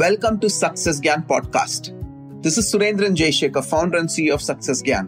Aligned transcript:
Welcome 0.00 0.40
to 0.40 0.48
Success 0.48 1.00
Gyan 1.02 1.26
podcast. 1.26 1.92
This 2.42 2.56
is 2.56 2.72
Surendran 2.72 3.14
Jaishekhar, 3.14 3.62
founder 3.62 3.98
and 3.98 4.08
CEO 4.08 4.32
of 4.32 4.40
Success 4.40 4.80
Gyan. 4.80 5.06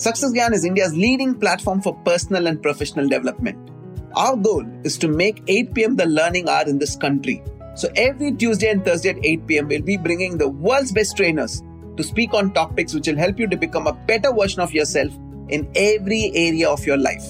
Success 0.00 0.30
Gyan 0.32 0.52
is 0.52 0.64
India's 0.64 0.94
leading 0.94 1.34
platform 1.34 1.80
for 1.80 1.96
personal 2.04 2.46
and 2.46 2.62
professional 2.62 3.08
development. 3.08 3.72
Our 4.14 4.36
goal 4.36 4.64
is 4.84 4.98
to 4.98 5.08
make 5.08 5.42
8 5.48 5.74
p.m. 5.74 5.96
the 5.96 6.06
learning 6.06 6.48
hour 6.48 6.62
in 6.68 6.78
this 6.78 6.94
country. 6.94 7.42
So 7.74 7.88
every 7.96 8.30
Tuesday 8.30 8.70
and 8.70 8.84
Thursday 8.84 9.08
at 9.08 9.24
8 9.24 9.48
p.m., 9.48 9.66
we'll 9.66 9.82
be 9.82 9.96
bringing 9.96 10.38
the 10.38 10.48
world's 10.48 10.92
best 10.92 11.16
trainers 11.16 11.60
to 11.96 12.04
speak 12.04 12.32
on 12.32 12.52
topics 12.52 12.94
which 12.94 13.08
will 13.08 13.16
help 13.16 13.36
you 13.40 13.48
to 13.48 13.56
become 13.56 13.88
a 13.88 13.94
better 13.94 14.32
version 14.32 14.60
of 14.60 14.72
yourself 14.72 15.12
in 15.48 15.68
every 15.74 16.30
area 16.36 16.70
of 16.70 16.86
your 16.86 16.98
life. 16.98 17.26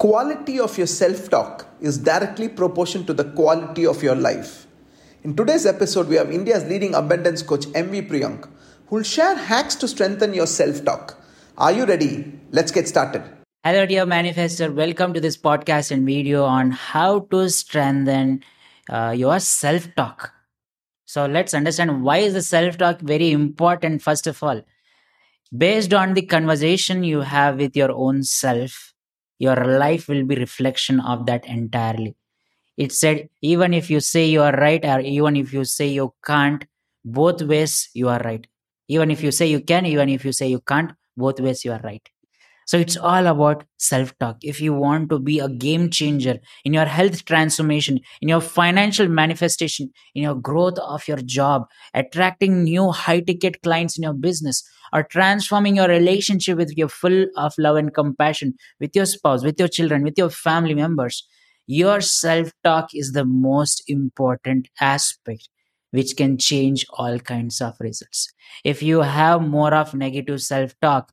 Quality 0.00 0.58
of 0.58 0.78
your 0.78 0.86
self 0.86 1.28
talk 1.28 1.66
is 1.78 1.98
directly 1.98 2.48
proportional 2.48 3.04
to 3.04 3.12
the 3.12 3.24
quality 3.32 3.84
of 3.84 4.02
your 4.02 4.14
life. 4.14 4.66
In 5.24 5.36
today's 5.36 5.66
episode, 5.66 6.08
we 6.08 6.16
have 6.16 6.30
India's 6.30 6.64
leading 6.64 6.94
abundance 6.94 7.42
coach, 7.42 7.66
MV 7.66 8.08
Priyank, 8.08 8.48
who 8.86 8.96
will 8.96 9.02
share 9.02 9.36
hacks 9.36 9.74
to 9.74 9.86
strengthen 9.86 10.32
your 10.32 10.46
self 10.46 10.82
talk. 10.86 11.22
Are 11.58 11.70
you 11.70 11.84
ready? 11.84 12.32
Let's 12.50 12.72
get 12.72 12.88
started. 12.88 13.22
Hello, 13.62 13.84
dear 13.84 14.06
manifester. 14.06 14.74
Welcome 14.74 15.12
to 15.12 15.20
this 15.20 15.36
podcast 15.36 15.90
and 15.90 16.06
video 16.06 16.44
on 16.44 16.70
how 16.70 17.26
to 17.30 17.50
strengthen 17.50 18.42
uh, 18.88 19.12
your 19.14 19.38
self 19.38 19.94
talk. 19.96 20.32
So 21.04 21.26
let's 21.26 21.52
understand 21.52 22.02
why 22.02 22.18
is 22.18 22.32
the 22.32 22.40
self 22.40 22.78
talk 22.78 23.00
very 23.00 23.32
important. 23.32 24.00
First 24.00 24.26
of 24.26 24.42
all, 24.42 24.62
based 25.54 25.92
on 25.92 26.14
the 26.14 26.22
conversation 26.22 27.04
you 27.04 27.20
have 27.20 27.58
with 27.58 27.76
your 27.76 27.92
own 27.92 28.22
self, 28.22 28.89
your 29.40 29.56
life 29.66 30.08
will 30.08 30.24
be 30.24 30.36
reflection 30.36 31.00
of 31.00 31.26
that 31.26 31.46
entirely. 31.46 32.16
It 32.76 32.92
said 32.92 33.28
even 33.42 33.74
if 33.74 33.90
you 33.90 34.00
say 34.00 34.26
you 34.26 34.42
are 34.42 34.52
right 34.52 34.84
or 34.84 35.00
even 35.00 35.36
if 35.36 35.52
you 35.52 35.64
say 35.64 35.88
you 35.88 36.14
can't, 36.24 36.64
both 37.04 37.42
ways 37.42 37.90
you 37.94 38.08
are 38.08 38.20
right. 38.20 38.46
Even 38.88 39.10
if 39.10 39.22
you 39.22 39.32
say 39.32 39.48
you 39.48 39.60
can, 39.60 39.86
even 39.86 40.08
if 40.08 40.24
you 40.24 40.32
say 40.32 40.48
you 40.48 40.60
can't, 40.60 40.92
both 41.16 41.40
ways 41.40 41.64
you 41.64 41.72
are 41.72 41.80
right 41.84 42.08
so 42.70 42.78
it's 42.78 42.96
all 42.96 43.26
about 43.26 43.64
self 43.78 44.16
talk. 44.20 44.36
If 44.42 44.60
you 44.60 44.72
want 44.72 45.10
to 45.10 45.18
be 45.18 45.40
a 45.40 45.48
game 45.48 45.90
changer 45.90 46.38
in 46.64 46.72
your 46.72 46.84
health 46.84 47.24
transformation, 47.24 47.98
in 48.20 48.28
your 48.28 48.40
financial 48.40 49.08
manifestation, 49.08 49.90
in 50.14 50.22
your 50.22 50.36
growth 50.36 50.78
of 50.78 51.08
your 51.08 51.16
job, 51.16 51.64
attracting 51.94 52.62
new 52.62 52.92
high 52.92 53.22
ticket 53.22 53.60
clients 53.62 53.98
in 53.98 54.04
your 54.04 54.14
business, 54.14 54.62
or 54.92 55.02
transforming 55.02 55.74
your 55.74 55.88
relationship 55.88 56.58
with 56.58 56.72
your 56.76 56.88
full 56.88 57.26
of 57.36 57.52
love 57.58 57.74
and 57.74 57.92
compassion 57.92 58.54
with 58.78 58.94
your 58.94 59.06
spouse, 59.06 59.42
with 59.42 59.58
your 59.58 59.66
children, 59.66 60.04
with 60.04 60.16
your 60.16 60.30
family 60.30 60.74
members, 60.74 61.26
your 61.66 62.00
self 62.00 62.52
talk 62.62 62.90
is 62.94 63.10
the 63.10 63.24
most 63.24 63.82
important 63.88 64.68
aspect 64.80 65.48
which 65.90 66.16
can 66.16 66.38
change 66.38 66.86
all 66.92 67.18
kinds 67.18 67.60
of 67.60 67.74
results. 67.80 68.32
If 68.62 68.80
you 68.80 69.00
have 69.00 69.42
more 69.42 69.74
of 69.74 69.92
negative 69.92 70.40
self 70.40 70.72
talk, 70.80 71.12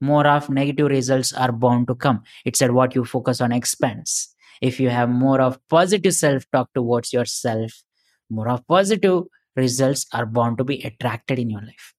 more 0.00 0.26
of 0.26 0.50
negative 0.50 0.88
results 0.88 1.32
are 1.32 1.52
bound 1.52 1.88
to 1.88 1.94
come. 1.94 2.22
It 2.44 2.56
said 2.56 2.72
what 2.72 2.94
you 2.94 3.04
focus 3.04 3.40
on 3.40 3.52
expands. 3.52 4.34
If 4.60 4.80
you 4.80 4.88
have 4.90 5.08
more 5.08 5.40
of 5.40 5.58
positive 5.68 6.14
self 6.14 6.44
talk 6.50 6.70
towards 6.74 7.12
yourself, 7.12 7.82
more 8.30 8.48
of 8.48 8.66
positive 8.66 9.24
results 9.54 10.06
are 10.12 10.26
bound 10.26 10.58
to 10.58 10.64
be 10.64 10.82
attracted 10.82 11.38
in 11.38 11.50
your 11.50 11.62
life. 11.62 11.94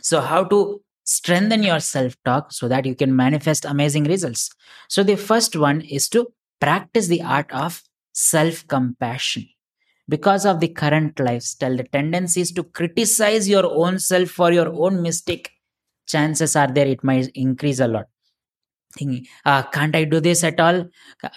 So, 0.00 0.20
how 0.20 0.44
to 0.44 0.82
strengthen 1.04 1.62
your 1.62 1.80
self 1.80 2.16
talk 2.24 2.52
so 2.52 2.68
that 2.68 2.86
you 2.86 2.94
can 2.94 3.14
manifest 3.14 3.64
amazing 3.64 4.04
results? 4.04 4.50
So, 4.88 5.02
the 5.02 5.16
first 5.16 5.56
one 5.56 5.80
is 5.82 6.08
to 6.10 6.32
practice 6.60 7.08
the 7.08 7.22
art 7.22 7.50
of 7.52 7.82
self 8.12 8.66
compassion. 8.66 9.48
Because 10.06 10.44
of 10.44 10.60
the 10.60 10.68
current 10.68 11.18
lifestyle, 11.18 11.76
the 11.76 11.84
tendency 11.84 12.42
is 12.42 12.52
to 12.52 12.64
criticize 12.64 13.48
your 13.48 13.64
own 13.64 13.98
self 13.98 14.28
for 14.28 14.52
your 14.52 14.68
own 14.68 15.00
mistake 15.00 15.50
chances 16.06 16.56
are 16.56 16.68
there 16.68 16.86
it 16.86 17.02
might 17.02 17.28
increase 17.34 17.80
a 17.80 17.88
lot. 17.88 18.06
Thinking 18.96 19.26
uh, 19.44 19.62
can't 19.64 19.96
i 19.96 20.04
do 20.04 20.20
this 20.20 20.44
at 20.44 20.60
all? 20.60 20.86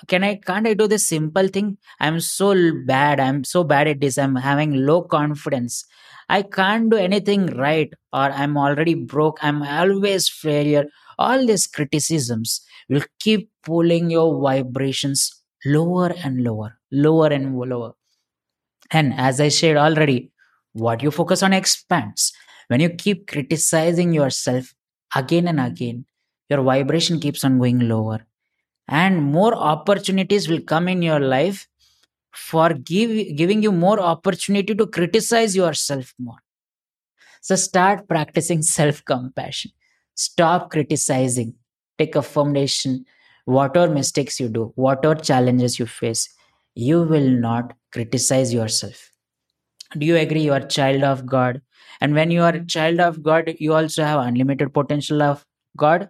Can 0.07 0.23
i 0.23 0.35
can't 0.35 0.67
i 0.67 0.73
do 0.73 0.87
this 0.87 1.07
simple 1.07 1.47
thing? 1.47 1.77
I'm 1.99 2.19
so 2.19 2.53
bad 2.85 3.19
i'm 3.19 3.43
so 3.43 3.63
bad 3.63 3.87
at 3.87 3.99
this 3.99 4.17
i'm 4.17 4.35
having 4.35 4.85
low 4.85 5.01
confidence. 5.01 5.85
I 6.29 6.41
can't 6.41 6.89
do 6.89 6.97
anything 6.97 7.47
right 7.57 7.91
or 8.13 8.29
i'm 8.31 8.57
already 8.57 8.93
broke 8.93 9.39
i'm 9.41 9.63
always 9.63 10.29
failure. 10.29 10.85
All 11.17 11.47
these 11.47 11.65
criticisms 11.65 12.61
will 12.89 13.03
keep 13.19 13.49
pulling 13.63 14.11
your 14.11 14.39
vibrations 14.39 15.43
lower 15.65 16.13
and 16.23 16.43
lower 16.43 16.77
lower 16.91 17.27
and 17.27 17.57
lower. 17.57 17.93
And 18.91 19.13
as 19.15 19.41
i 19.41 19.47
said 19.47 19.77
already 19.77 20.31
what 20.73 21.01
you 21.01 21.09
focus 21.09 21.41
on 21.41 21.53
expands 21.53 22.33
when 22.67 22.79
you 22.79 22.89
keep 22.89 23.27
criticizing 23.27 24.13
yourself 24.13 24.73
again 25.15 25.47
and 25.47 25.59
again, 25.59 26.05
your 26.49 26.61
vibration 26.61 27.19
keeps 27.19 27.43
on 27.43 27.57
going 27.57 27.79
lower. 27.79 28.25
And 28.87 29.21
more 29.21 29.53
opportunities 29.53 30.47
will 30.47 30.61
come 30.61 30.87
in 30.87 31.01
your 31.01 31.19
life 31.19 31.67
for 32.33 32.69
give, 32.69 33.35
giving 33.35 33.63
you 33.63 33.71
more 33.71 33.99
opportunity 33.99 34.75
to 34.75 34.87
criticize 34.87 35.55
yourself 35.55 36.13
more. 36.19 36.37
So 37.41 37.55
start 37.55 38.07
practicing 38.07 38.61
self 38.77 39.03
compassion. 39.03 39.71
Stop 40.15 40.71
criticizing. 40.71 41.55
Take 41.97 42.15
a 42.15 42.21
foundation. 42.21 43.05
Whatever 43.45 43.93
mistakes 43.93 44.39
you 44.39 44.49
do, 44.49 44.73
whatever 44.75 45.15
challenges 45.15 45.79
you 45.79 45.85
face, 45.85 46.27
you 46.75 47.03
will 47.03 47.29
not 47.29 47.73
criticize 47.93 48.53
yourself. 48.53 49.11
Do 49.97 50.05
you 50.05 50.15
agree 50.17 50.41
you 50.41 50.53
are 50.53 50.61
child 50.61 51.03
of 51.03 51.25
God? 51.25 51.61
and 52.01 52.13
when 52.13 52.31
you 52.31 52.41
are 52.43 52.55
a 52.55 52.65
child 52.65 52.99
of 52.99 53.23
god 53.23 53.53
you 53.59 53.73
also 53.73 54.03
have 54.03 54.19
unlimited 54.19 54.73
potential 54.73 55.21
of 55.21 55.45
god. 55.75 56.09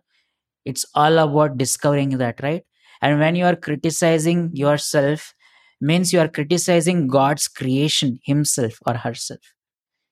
It's 0.65 0.85
all 0.95 1.17
about 1.19 1.57
discovering 1.57 2.17
that 2.17 2.41
right? 2.43 2.63
And 3.01 3.19
when 3.19 3.35
you 3.35 3.45
are 3.45 3.55
criticizing 3.55 4.51
yourself 4.53 5.33
means 5.81 6.11
you 6.13 6.19
are 6.19 6.27
criticizing 6.27 7.07
god's 7.07 7.47
creation 7.47 8.19
himself 8.25 8.79
or 8.85 8.95
herself. 8.95 9.41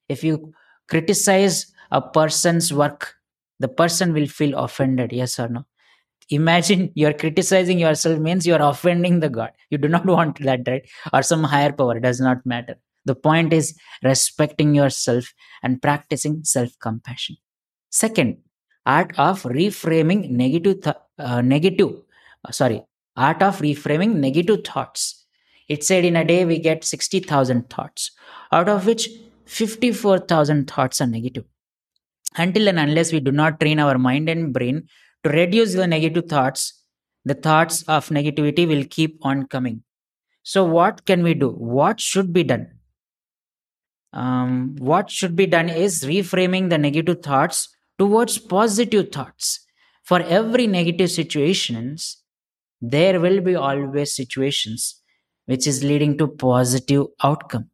If 0.09 0.23
you 0.23 0.53
criticize 0.89 1.71
a 1.91 2.01
person's 2.01 2.73
work 2.73 3.15
the 3.59 3.67
person 3.67 4.13
will 4.13 4.27
feel 4.27 4.57
offended 4.57 5.13
yes 5.13 5.39
or 5.39 5.49
no? 5.49 5.65
Imagine 6.29 6.91
you're 6.95 7.13
criticizing 7.13 7.79
yourself 7.79 8.19
means 8.19 8.47
you're 8.47 8.61
offending 8.61 9.19
the 9.21 9.29
god. 9.29 9.51
You 9.69 9.77
do 9.77 9.87
not 9.87 10.05
want 10.17 10.39
that 10.39 10.61
right? 10.67 10.87
Or 11.13 11.23
some 11.23 11.43
higher 11.43 11.73
power 11.73 11.97
it 11.97 12.03
does 12.03 12.19
not 12.21 12.45
matter 12.45 12.77
the 13.05 13.15
point 13.15 13.53
is 13.53 13.77
respecting 14.03 14.75
yourself 14.75 15.33
and 15.63 15.81
practicing 15.81 16.43
self 16.43 16.71
compassion. 16.79 17.37
Second, 17.89 18.37
art 18.85 19.13
of 19.17 19.43
reframing 19.43 20.29
negative, 20.29 20.81
th- 20.81 20.95
uh, 21.17 21.41
negative, 21.41 21.93
uh, 22.43 22.51
sorry, 22.51 22.83
art 23.15 23.41
of 23.41 23.59
reframing 23.59 24.15
negative 24.15 24.63
thoughts. 24.65 25.25
It 25.67 25.83
said 25.83 26.05
in 26.05 26.15
a 26.15 26.25
day 26.25 26.45
we 26.45 26.59
get 26.59 26.83
60,000 26.83 27.69
thoughts, 27.69 28.11
out 28.51 28.69
of 28.69 28.85
which 28.85 29.09
54,000 29.45 30.69
thoughts 30.69 31.01
are 31.01 31.07
negative. 31.07 31.45
Until 32.37 32.67
and 32.67 32.79
unless 32.79 33.11
we 33.11 33.19
do 33.19 33.31
not 33.31 33.59
train 33.59 33.79
our 33.79 33.97
mind 33.97 34.29
and 34.29 34.53
brain 34.53 34.87
to 35.23 35.29
reduce 35.29 35.73
the 35.73 35.87
negative 35.87 36.25
thoughts, 36.27 36.83
the 37.23 37.33
thoughts 37.33 37.83
of 37.83 38.09
negativity 38.09 38.67
will 38.67 38.83
keep 38.89 39.17
on 39.23 39.47
coming. 39.47 39.83
So, 40.43 40.63
what 40.63 41.05
can 41.05 41.23
we 41.23 41.33
do? 41.33 41.49
What 41.49 41.99
should 41.99 42.31
be 42.31 42.43
done? 42.43 42.74
Um, 44.15 44.75
what 44.79 45.11
should 45.11 45.35
be 45.35 45.45
done 45.45 45.69
is 45.69 46.03
reframing 46.03 46.69
the 46.69 46.77
negative 46.77 47.21
thoughts 47.21 47.69
towards 47.99 48.37
positive 48.37 49.11
thoughts. 49.11 49.59
For 50.03 50.21
every 50.21 50.67
negative 50.67 51.11
situations 51.11 52.21
there 52.81 53.19
will 53.19 53.41
be 53.41 53.55
always 53.55 54.15
situations 54.15 55.01
which 55.45 55.67
is 55.67 55.83
leading 55.83 56.17
to 56.17 56.27
positive 56.27 57.07
outcome. 57.23 57.69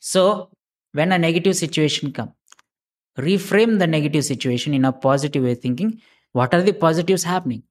So 0.00 0.50
when 0.92 1.12
a 1.12 1.18
negative 1.18 1.56
situation 1.56 2.12
come 2.12 2.32
reframe 3.18 3.78
the 3.78 3.86
negative 3.86 4.24
situation 4.24 4.74
in 4.74 4.84
a 4.84 4.92
positive 4.92 5.44
way 5.44 5.54
thinking 5.54 6.00
what 6.32 6.52
are 6.52 6.62
the 6.62 6.72
positives 6.72 7.22
happening? 7.22 7.62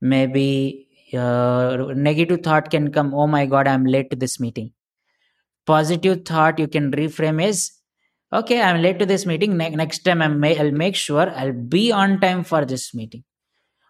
Maybe 0.00 0.88
uh, 1.14 1.92
negative 1.94 2.42
thought 2.42 2.70
can 2.70 2.92
come 2.92 3.14
oh 3.14 3.26
my 3.26 3.46
god 3.46 3.66
i'm 3.66 3.86
late 3.86 4.10
to 4.10 4.16
this 4.16 4.38
meeting 4.38 4.70
positive 5.70 6.24
thought 6.24 6.58
you 6.58 6.68
can 6.76 6.90
reframe 7.00 7.40
is 7.46 7.60
okay 8.38 8.60
i'm 8.62 8.80
late 8.82 8.98
to 8.98 9.06
this 9.06 9.26
meeting. 9.26 9.56
Ne- 9.56 9.76
next 9.82 10.00
time 10.04 10.22
i 10.22 10.28
will 10.28 10.72
make 10.72 10.96
sure 10.96 11.30
i'll 11.36 11.52
be 11.76 11.90
on 11.92 12.20
time 12.20 12.44
for 12.44 12.64
this 12.64 12.94
meeting. 12.94 13.24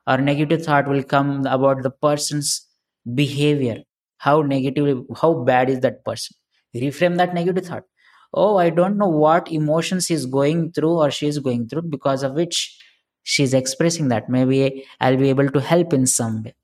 Or 0.06 0.18
negative 0.18 0.64
thought 0.64 0.88
will 0.88 1.02
come 1.02 1.46
about 1.46 1.82
the 1.82 1.90
person's 1.90 2.66
behavior. 3.14 3.82
How 4.18 4.42
negative 4.42 5.04
how 5.20 5.34
bad 5.50 5.70
is 5.70 5.80
that 5.80 6.04
person? 6.04 6.36
Reframe 6.74 7.18
that 7.18 7.34
negative 7.34 7.66
thought. 7.66 7.84
Oh 8.34 8.56
i 8.56 8.70
don't 8.70 8.98
know 8.98 9.08
what 9.08 9.52
emotions 9.52 10.06
he's 10.06 10.26
going 10.26 10.72
through 10.72 10.94
or 11.04 11.10
she's 11.10 11.38
going 11.38 11.68
through 11.68 11.82
because 11.82 12.22
of 12.22 12.32
which 12.32 12.62
she's 13.22 13.54
expressing 13.54 14.08
that. 14.08 14.28
Maybe 14.28 14.86
i'll 15.00 15.16
be 15.16 15.30
able 15.30 15.50
to 15.50 15.60
help 15.60 15.92
in 15.92 16.06
some 16.06 16.42
way 16.44 16.54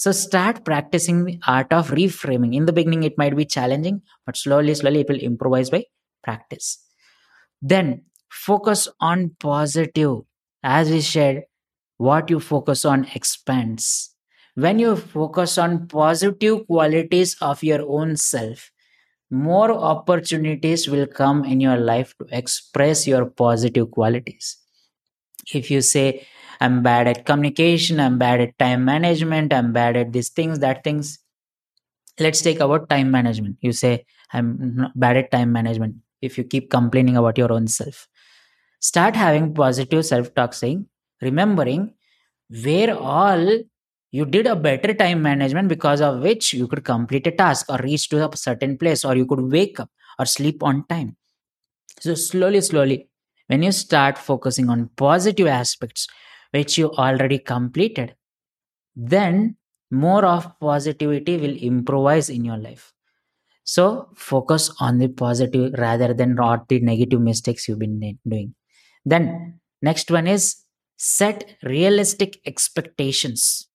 So 0.00 0.12
start 0.12 0.64
practicing 0.64 1.26
the 1.26 1.38
art 1.46 1.74
of 1.74 1.90
reframing. 1.90 2.54
In 2.54 2.64
the 2.64 2.72
beginning, 2.72 3.02
it 3.02 3.18
might 3.18 3.36
be 3.36 3.44
challenging, 3.44 4.00
but 4.24 4.34
slowly, 4.34 4.74
slowly, 4.74 5.00
it 5.00 5.10
will 5.10 5.18
improvise 5.18 5.68
by 5.68 5.84
practice. 6.24 6.82
Then 7.60 8.04
focus 8.30 8.88
on 8.98 9.36
positive. 9.38 10.20
As 10.62 10.88
we 10.88 11.02
said, 11.02 11.42
what 11.98 12.30
you 12.30 12.40
focus 12.40 12.86
on 12.86 13.08
expands. 13.14 14.14
When 14.54 14.78
you 14.78 14.96
focus 14.96 15.58
on 15.58 15.86
positive 15.86 16.66
qualities 16.66 17.36
of 17.42 17.62
your 17.62 17.86
own 17.86 18.16
self, 18.16 18.70
more 19.30 19.70
opportunities 19.70 20.88
will 20.88 21.08
come 21.08 21.44
in 21.44 21.60
your 21.60 21.76
life 21.76 22.14
to 22.16 22.26
express 22.34 23.06
your 23.06 23.26
positive 23.26 23.90
qualities. 23.90 24.56
If 25.52 25.70
you 25.70 25.82
say, 25.82 26.26
I'm 26.60 26.82
bad 26.82 27.08
at 27.08 27.24
communication, 27.24 28.00
I'm 28.00 28.18
bad 28.18 28.40
at 28.40 28.58
time 28.58 28.84
management, 28.84 29.52
I'm 29.52 29.72
bad 29.72 29.96
at 29.96 30.12
these 30.12 30.28
things, 30.28 30.58
that 30.58 30.84
things. 30.84 31.18
Let's 32.18 32.42
take 32.42 32.60
about 32.60 32.90
time 32.90 33.10
management. 33.10 33.56
You 33.60 33.72
say, 33.72 34.04
I'm 34.32 34.90
bad 34.94 35.16
at 35.16 35.30
time 35.30 35.52
management. 35.52 35.96
If 36.20 36.36
you 36.36 36.44
keep 36.44 36.70
complaining 36.70 37.16
about 37.16 37.38
your 37.38 37.50
own 37.50 37.66
self, 37.66 38.06
start 38.80 39.16
having 39.16 39.54
positive 39.54 40.04
self 40.04 40.34
talk, 40.34 40.52
saying, 40.52 40.86
remembering 41.22 41.94
where 42.50 42.96
all 42.96 43.60
you 44.12 44.24
did 44.26 44.46
a 44.46 44.56
better 44.56 44.92
time 44.92 45.22
management 45.22 45.68
because 45.68 46.00
of 46.00 46.20
which 46.20 46.52
you 46.52 46.66
could 46.66 46.84
complete 46.84 47.26
a 47.26 47.30
task 47.30 47.66
or 47.70 47.78
reach 47.78 48.08
to 48.08 48.28
a 48.28 48.36
certain 48.36 48.76
place 48.76 49.04
or 49.04 49.16
you 49.16 49.24
could 49.24 49.40
wake 49.40 49.78
up 49.78 49.88
or 50.18 50.26
sleep 50.26 50.62
on 50.62 50.84
time 50.88 51.16
so 52.00 52.14
slowly 52.14 52.60
slowly 52.60 53.08
when 53.46 53.62
you 53.62 53.70
start 53.70 54.18
focusing 54.18 54.68
on 54.68 54.90
positive 54.96 55.46
aspects 55.46 56.08
which 56.52 56.78
you 56.78 56.90
already 56.92 57.38
completed 57.38 58.14
then 58.96 59.56
more 59.90 60.24
of 60.24 60.58
positivity 60.60 61.36
will 61.36 61.56
improvise 61.56 62.28
in 62.28 62.44
your 62.44 62.56
life. 62.56 62.92
So 63.64 64.08
focus 64.16 64.72
on 64.80 64.98
the 64.98 65.08
positive 65.08 65.74
rather 65.78 66.12
than 66.12 66.34
not 66.34 66.68
the 66.68 66.80
negative 66.80 67.20
mistakes 67.20 67.68
you've 67.68 67.78
been 67.78 68.18
doing. 68.26 68.54
Then 69.04 69.60
next 69.82 70.10
one 70.10 70.26
is 70.26 70.64
set 70.96 71.56
realistic 71.62 72.40
expectations. 72.44 73.68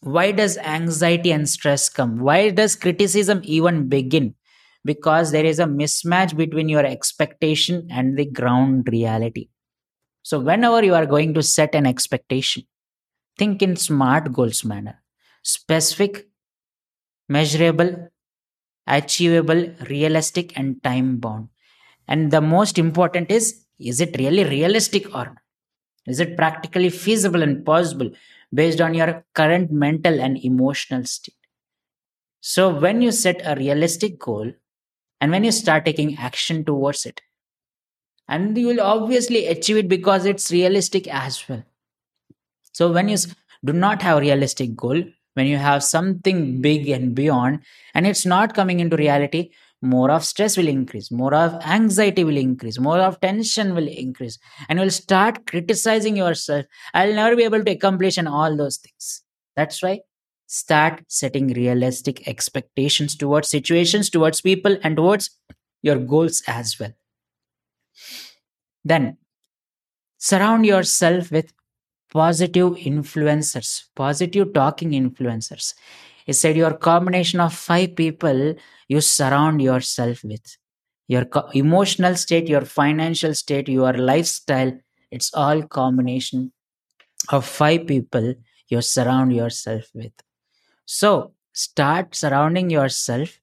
Why 0.00 0.32
does 0.32 0.58
anxiety 0.58 1.30
and 1.30 1.48
stress 1.48 1.88
come? 1.88 2.18
Why 2.18 2.50
does 2.50 2.74
criticism 2.74 3.40
even 3.44 3.88
begin? 3.88 4.34
Because 4.84 5.30
there 5.30 5.44
is 5.44 5.60
a 5.60 5.64
mismatch 5.64 6.36
between 6.36 6.68
your 6.68 6.84
expectation 6.84 7.86
and 7.90 8.18
the 8.18 8.26
ground 8.26 8.88
reality 8.90 9.48
so 10.22 10.38
whenever 10.38 10.84
you 10.84 10.94
are 10.94 11.06
going 11.06 11.34
to 11.34 11.42
set 11.42 11.74
an 11.74 11.86
expectation 11.86 12.64
think 13.38 13.62
in 13.62 13.76
smart 13.76 14.32
goals 14.32 14.64
manner. 14.64 15.00
Specific 15.42 16.28
measurable 17.28 18.08
achievable 18.86 19.62
realistic 19.88 20.56
and 20.58 20.82
time 20.82 21.16
bound 21.18 21.48
and 22.08 22.30
the 22.30 22.40
most 22.40 22.78
important 22.78 23.30
is 23.30 23.64
is 23.78 24.00
it 24.00 24.16
really 24.18 24.44
realistic 24.44 25.06
or 25.14 25.24
not? 25.24 25.38
Is 26.06 26.20
it 26.20 26.36
practically 26.36 26.90
feasible 26.90 27.42
and 27.42 27.64
possible 27.64 28.10
based 28.52 28.80
on 28.80 28.94
your 28.94 29.24
current 29.34 29.72
mental 29.72 30.20
and 30.20 30.38
emotional 30.44 31.04
state? 31.04 31.34
So, 32.40 32.74
when 32.74 33.02
you 33.02 33.12
set 33.12 33.40
a 33.44 33.56
realistic 33.56 34.18
goal 34.18 34.52
and 35.20 35.32
when 35.32 35.44
you 35.44 35.52
start 35.52 35.84
taking 35.84 36.16
action 36.18 36.64
towards 36.64 37.06
it, 37.06 37.22
and 38.32 38.56
you 38.56 38.66
will 38.68 38.80
obviously 38.80 39.46
achieve 39.46 39.76
it 39.76 39.88
because 39.88 40.24
it's 40.24 40.50
realistic 40.50 41.06
as 41.06 41.46
well. 41.48 41.62
So, 42.72 42.90
when 42.90 43.10
you 43.10 43.18
do 43.62 43.74
not 43.74 44.00
have 44.00 44.18
a 44.18 44.20
realistic 44.20 44.74
goal, 44.74 45.02
when 45.34 45.46
you 45.46 45.58
have 45.58 45.84
something 45.84 46.62
big 46.62 46.88
and 46.88 47.14
beyond, 47.14 47.60
and 47.94 48.06
it's 48.06 48.24
not 48.24 48.54
coming 48.54 48.80
into 48.80 48.96
reality, 48.96 49.50
more 49.82 50.10
of 50.10 50.24
stress 50.24 50.56
will 50.56 50.68
increase 50.68 51.10
more 51.10 51.34
of 51.34 51.54
anxiety 51.64 52.22
will 52.22 52.36
increase 52.36 52.78
more 52.78 53.00
of 53.00 53.20
tension 53.20 53.74
will 53.74 53.88
increase 53.88 54.38
and 54.68 54.78
you'll 54.78 54.90
start 54.90 55.44
criticizing 55.46 56.16
yourself. 56.16 56.64
I'll 56.94 57.12
never 57.12 57.34
be 57.34 57.42
able 57.42 57.64
to 57.64 57.72
accomplish 57.72 58.16
and 58.16 58.28
all 58.28 58.56
those 58.56 58.76
things. 58.76 59.24
That's 59.56 59.82
why 59.82 60.02
start 60.46 61.02
setting 61.08 61.48
realistic 61.48 62.28
expectations 62.28 63.16
towards 63.16 63.48
situations 63.48 64.08
towards 64.08 64.40
people 64.40 64.78
and 64.84 64.96
towards 64.96 65.36
your 65.82 65.96
goals 65.96 66.44
as 66.46 66.78
well 66.78 66.92
then 68.84 69.16
surround 70.18 70.66
yourself 70.66 71.30
with 71.30 71.52
positive 72.12 72.72
influencers 72.92 73.84
positive 73.94 74.52
talking 74.52 74.90
influencers 74.90 75.74
he 76.26 76.32
said 76.32 76.56
your 76.56 76.74
combination 76.74 77.40
of 77.40 77.54
five 77.54 77.96
people 77.96 78.54
you 78.88 79.00
surround 79.00 79.62
yourself 79.62 80.22
with. 80.24 80.56
Your 81.08 81.24
co- 81.24 81.48
emotional 81.52 82.16
state, 82.16 82.48
your 82.48 82.62
financial 82.62 83.34
state, 83.34 83.68
your 83.68 83.92
lifestyle, 83.94 84.72
it's 85.10 85.32
all 85.34 85.62
combination 85.62 86.52
of 87.30 87.46
five 87.46 87.86
people 87.86 88.34
you 88.68 88.82
surround 88.82 89.34
yourself 89.34 89.84
with. 89.94 90.12
So 90.86 91.34
start 91.52 92.14
surrounding 92.14 92.70
yourself 92.70 93.40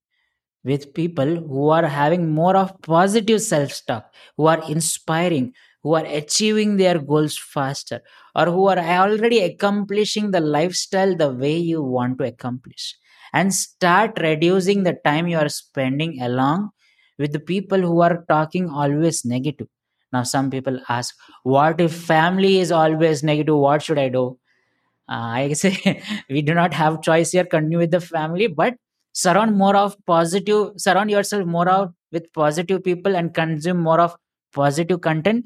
with 0.64 0.94
people 0.94 1.26
who 1.38 1.70
are 1.70 1.86
having 1.86 2.32
more 2.32 2.56
of 2.56 2.82
positive 2.82 3.42
self-talk, 3.42 4.12
who 4.38 4.48
are 4.48 4.62
inspiring, 4.70 5.54
who 5.84 5.96
are 5.96 6.06
achieving 6.06 6.78
their 6.78 7.00
goals 7.00 7.38
faster, 7.38 8.02
or 8.36 8.46
who 8.46 8.68
are 8.68 8.80
already 8.80 9.40
accomplishing 9.40 10.32
the 10.32 10.40
lifestyle 10.42 11.16
the 11.16 11.32
way 11.32 11.58
you 11.58 11.82
want 11.82 12.18
to 12.20 12.26
accomplish. 12.26 12.96
And 13.34 13.54
start 13.54 14.20
reducing 14.20 14.84
the 14.84 14.98
time 15.06 15.28
you 15.28 15.38
are 15.38 15.50
spending 15.50 16.22
along 16.22 16.72
with 17.18 17.32
the 17.32 17.40
people 17.40 17.80
who 17.80 18.02
are 18.02 18.26
talking 18.28 18.70
always 18.70 19.24
negative. 19.24 19.68
Now, 20.12 20.24
some 20.24 20.50
people 20.50 20.80
ask, 20.90 21.16
What 21.44 21.80
if 21.80 21.94
family 21.94 22.60
is 22.60 22.72
always 22.72 23.24
negative? 23.24 23.56
What 23.56 23.84
should 23.84 24.00
I 24.00 24.10
do? 24.10 24.38
Uh, 25.10 25.14
I 25.14 25.54
say 25.54 26.04
we 26.30 26.42
do 26.42 26.54
not 26.54 26.74
have 26.74 27.02
choice 27.02 27.32
here. 27.32 27.46
Continue 27.46 27.80
with 27.80 27.92
the 27.92 28.02
family, 28.02 28.48
but 28.48 28.76
surround 29.14 29.58
more 29.58 29.76
of 29.76 29.96
positive, 30.06 30.72
surround 30.78 31.12
yourself 31.12 31.46
more 31.46 31.70
of 31.70 31.94
with 32.12 32.32
positive 32.34 32.84
people 32.84 33.16
and 33.16 33.34
consume 33.34 33.78
more 33.80 34.00
of 34.00 34.16
positive 34.54 35.02
content. 35.02 35.46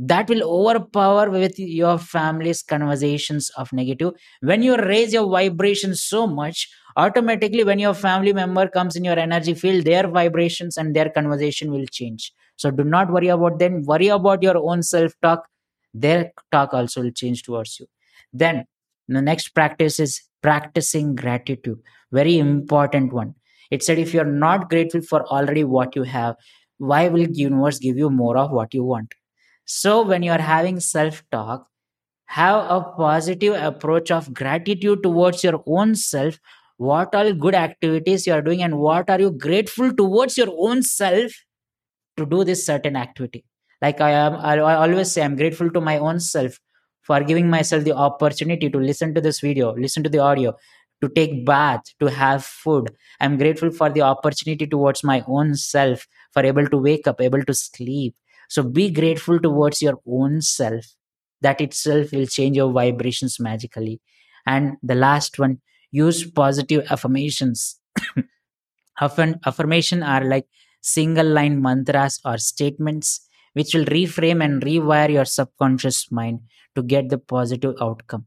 That 0.00 0.28
will 0.28 0.44
overpower 0.44 1.28
with 1.28 1.58
your 1.58 1.98
family's 1.98 2.62
conversations 2.62 3.50
of 3.56 3.72
negative. 3.72 4.12
When 4.40 4.62
you 4.62 4.76
raise 4.76 5.12
your 5.12 5.28
vibration 5.28 5.96
so 5.96 6.26
much 6.26 6.68
automatically 6.96 7.64
when 7.64 7.78
your 7.78 7.94
family 7.94 8.32
member 8.32 8.68
comes 8.68 8.96
in 8.96 9.04
your 9.04 9.18
energy 9.18 9.54
field 9.54 9.84
their 9.84 10.08
vibrations 10.08 10.76
and 10.76 10.94
their 10.94 11.10
conversation 11.10 11.70
will 11.70 11.86
change. 11.86 12.32
So 12.56 12.70
do 12.70 12.84
not 12.84 13.10
worry 13.12 13.28
about 13.28 13.58
them. 13.58 13.82
Worry 13.84 14.08
about 14.08 14.42
your 14.42 14.56
own 14.56 14.82
self 14.82 15.12
talk 15.22 15.48
their 15.94 16.32
talk 16.52 16.74
also 16.74 17.02
will 17.02 17.10
change 17.10 17.42
towards 17.42 17.80
you. 17.80 17.86
Then 18.32 18.64
the 19.08 19.22
next 19.22 19.48
practice 19.50 19.98
is 19.98 20.20
practicing 20.42 21.14
gratitude 21.14 21.78
very 22.12 22.38
important 22.38 23.12
one 23.12 23.34
it 23.70 23.82
said 23.82 23.98
if 23.98 24.14
you're 24.14 24.34
not 24.46 24.68
grateful 24.70 25.00
for 25.00 25.24
already 25.26 25.64
what 25.64 25.94
you 25.96 26.02
have 26.02 26.36
why 26.78 27.08
will 27.08 27.26
universe 27.44 27.78
give 27.78 27.96
you 27.96 28.10
more 28.10 28.36
of 28.36 28.50
what 28.50 28.72
you 28.72 28.84
want 28.84 29.12
so, 29.70 30.00
when 30.02 30.22
you 30.22 30.32
are 30.32 30.40
having 30.40 30.80
self 30.80 31.22
talk, 31.30 31.66
have 32.24 32.64
a 32.70 32.80
positive 32.96 33.54
approach 33.54 34.10
of 34.10 34.32
gratitude 34.32 35.02
towards 35.02 35.44
your 35.44 35.62
own 35.66 35.94
self. 35.94 36.38
What 36.78 37.14
all 37.14 37.34
good 37.34 37.54
activities 37.54 38.26
you 38.26 38.32
are 38.32 38.40
doing, 38.40 38.62
and 38.62 38.78
what 38.78 39.10
are 39.10 39.20
you 39.20 39.30
grateful 39.30 39.92
towards 39.92 40.38
your 40.38 40.48
own 40.56 40.82
self 40.82 41.32
to 42.16 42.24
do 42.24 42.44
this 42.44 42.64
certain 42.64 42.96
activity? 42.96 43.44
Like 43.82 44.00
I 44.00 44.12
am, 44.12 44.36
I 44.36 44.58
always 44.58 45.12
say, 45.12 45.22
I'm 45.22 45.36
grateful 45.36 45.70
to 45.70 45.82
my 45.82 45.98
own 45.98 46.18
self 46.18 46.58
for 47.08 47.24
giving 47.24 47.48
myself 47.50 47.84
the 47.84 47.96
opportunity 47.96 48.70
to 48.70 48.78
listen 48.78 49.14
to 49.14 49.20
this 49.20 49.40
video, 49.40 49.74
listen 49.74 50.04
to 50.04 50.10
the 50.10 50.18
audio, 50.18 50.54
to 51.00 51.08
take 51.08 51.44
bath, 51.46 51.82
to 52.00 52.06
have 52.06 52.44
food. 52.44 52.90
I'm 53.18 53.38
grateful 53.38 53.70
for 53.70 53.88
the 53.88 54.02
opportunity 54.02 54.66
towards 54.66 55.02
my 55.02 55.24
own 55.26 55.54
self 55.54 56.06
for 56.32 56.44
able 56.44 56.66
to 56.66 56.76
wake 56.76 57.08
up, 57.08 57.20
able 57.20 57.42
to 57.44 57.54
sleep, 57.54 58.14
so 58.48 58.62
be 58.62 58.90
grateful 58.90 59.40
towards 59.40 59.80
your 59.80 59.98
own 60.06 60.42
self. 60.42 60.84
That 61.40 61.60
itself 61.60 62.12
will 62.12 62.26
change 62.26 62.56
your 62.56 62.72
vibrations 62.72 63.40
magically. 63.40 64.00
And 64.46 64.76
the 64.82 64.96
last 64.96 65.38
one, 65.38 65.60
use 65.90 66.28
positive 66.30 66.86
affirmations. 66.90 67.80
Often 69.00 69.40
affirmation 69.46 70.02
are 70.02 70.24
like 70.24 70.46
single 70.82 71.26
line 71.26 71.62
mantras 71.62 72.20
or 72.24 72.38
statements 72.38 73.24
which 73.54 73.74
will 73.74 73.84
reframe 73.86 74.44
and 74.44 74.62
rewire 74.62 75.10
your 75.10 75.24
subconscious 75.24 76.10
mind 76.12 76.40
to 76.78 76.82
get 76.82 77.08
the 77.08 77.18
positive 77.18 77.74
outcome. 77.80 78.26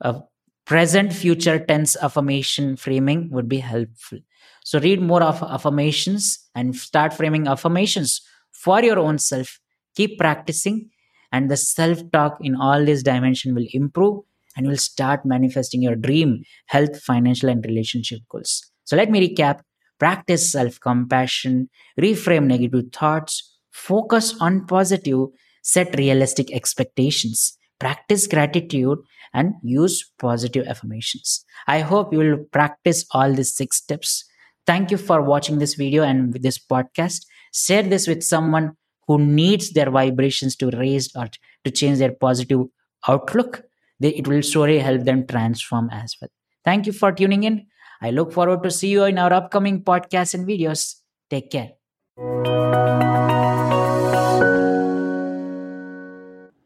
A 0.00 0.20
present 0.64 1.12
future 1.12 1.58
tense 1.58 1.96
affirmation 1.96 2.76
framing 2.76 3.28
would 3.30 3.48
be 3.48 3.58
helpful. 3.58 4.18
So 4.64 4.80
read 4.80 5.00
more 5.00 5.22
of 5.22 5.42
affirmations 5.42 6.38
and 6.54 6.74
start 6.74 7.12
framing 7.12 7.46
affirmations 7.46 8.20
for 8.52 8.82
your 8.82 8.98
own 8.98 9.18
self 9.18 9.58
keep 9.94 10.18
practicing 10.18 10.90
and 11.32 11.50
the 11.50 11.56
self 11.56 11.98
talk 12.12 12.38
in 12.40 12.54
all 12.54 12.84
these 12.84 13.02
dimension 13.02 13.54
will 13.54 13.66
improve 13.72 14.22
and 14.56 14.66
you'll 14.66 14.76
start 14.76 15.24
manifesting 15.24 15.82
your 15.82 15.96
dream 15.96 16.42
health, 16.66 17.02
financial, 17.02 17.48
and 17.48 17.64
relationship 17.64 18.20
goals. 18.28 18.70
So 18.84 18.96
let 18.96 19.10
me 19.10 19.28
recap 19.28 19.60
practice 19.98 20.50
self 20.50 20.80
compassion, 20.80 21.70
reframe 21.98 22.46
negative 22.46 22.92
thoughts, 22.92 23.56
focus 23.70 24.34
on 24.40 24.66
positive, 24.66 25.28
set 25.62 25.96
realistic 25.96 26.52
expectations, 26.52 27.56
practice 27.82 28.26
gratitude, 28.26 28.98
and 29.34 29.54
use 29.62 30.12
positive 30.18 30.66
affirmations. 30.68 31.44
I 31.66 31.80
hope 31.80 32.12
you 32.12 32.18
will 32.18 32.44
practice 32.52 33.04
all 33.12 33.32
these 33.32 33.54
six 33.54 33.78
steps. 33.78 34.24
Thank 34.66 34.90
you 34.92 34.98
for 34.98 35.22
watching 35.22 35.58
this 35.58 35.74
video 35.74 36.04
and 36.04 36.32
this 36.34 36.58
podcast. 36.58 37.26
Share 37.52 37.82
this 37.82 38.06
with 38.06 38.22
someone 38.22 38.76
who 39.08 39.18
needs 39.18 39.72
their 39.72 39.90
vibrations 39.90 40.54
to 40.56 40.70
raise 40.70 41.10
or 41.16 41.28
to 41.64 41.70
change 41.70 41.98
their 41.98 42.12
positive 42.12 42.60
outlook. 43.08 43.62
It 44.00 44.28
will 44.28 44.42
surely 44.42 44.78
help 44.78 45.04
them 45.04 45.26
transform 45.26 45.90
as 45.90 46.16
well. 46.20 46.30
Thank 46.64 46.86
you 46.86 46.92
for 46.92 47.10
tuning 47.12 47.44
in. 47.44 47.66
I 48.00 48.10
look 48.10 48.32
forward 48.32 48.62
to 48.64 48.70
see 48.70 48.88
you 48.88 49.04
in 49.04 49.18
our 49.18 49.32
upcoming 49.32 49.82
podcasts 49.82 50.34
and 50.34 50.46
videos. 50.46 50.96
Take 51.30 51.50
care. 51.50 51.70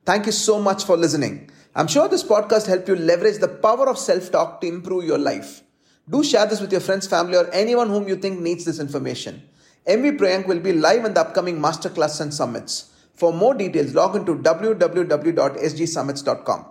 Thank 0.06 0.24
you 0.26 0.32
so 0.32 0.60
much 0.62 0.84
for 0.84 0.96
listening. 0.96 1.50
I'm 1.74 1.88
sure 1.88 2.08
this 2.08 2.22
podcast 2.22 2.68
helped 2.68 2.86
you 2.88 2.94
leverage 2.94 3.38
the 3.38 3.48
power 3.48 3.88
of 3.88 3.98
self 3.98 4.30
talk 4.30 4.60
to 4.60 4.68
improve 4.68 5.04
your 5.04 5.18
life. 5.18 5.64
Do 6.08 6.22
share 6.22 6.46
this 6.46 6.60
with 6.60 6.70
your 6.70 6.80
friends, 6.80 7.08
family, 7.08 7.36
or 7.36 7.52
anyone 7.52 7.88
whom 7.88 8.06
you 8.06 8.14
think 8.14 8.38
needs 8.38 8.64
this 8.64 8.78
information. 8.78 9.42
MV 9.88 10.16
Priyank 10.16 10.46
will 10.46 10.60
be 10.60 10.72
live 10.72 11.04
in 11.04 11.14
the 11.14 11.20
upcoming 11.20 11.58
masterclass 11.58 12.20
and 12.20 12.32
summits. 12.32 12.92
For 13.14 13.32
more 13.32 13.54
details, 13.54 13.94
log 13.94 14.14
into 14.14 14.36
www.sgsummits.com. 14.36 16.66